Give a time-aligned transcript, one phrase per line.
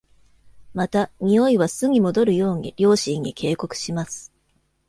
[0.73, 4.31] また、においは巣に戻るように両親に警告します。